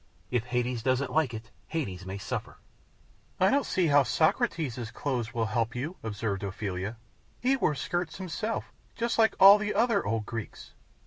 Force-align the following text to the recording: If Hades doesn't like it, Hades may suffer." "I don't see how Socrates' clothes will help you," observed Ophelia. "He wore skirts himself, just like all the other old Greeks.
If 0.31 0.45
Hades 0.45 0.81
doesn't 0.81 1.11
like 1.11 1.31
it, 1.31 1.51
Hades 1.67 2.07
may 2.07 2.17
suffer." 2.17 2.57
"I 3.39 3.51
don't 3.51 3.67
see 3.67 3.85
how 3.85 4.01
Socrates' 4.01 4.89
clothes 4.89 5.31
will 5.31 5.45
help 5.45 5.75
you," 5.75 5.97
observed 6.01 6.41
Ophelia. 6.41 6.97
"He 7.39 7.55
wore 7.55 7.75
skirts 7.75 8.17
himself, 8.17 8.73
just 8.95 9.19
like 9.19 9.35
all 9.39 9.59
the 9.59 9.75
other 9.75 10.03
old 10.03 10.25
Greeks. 10.25 10.73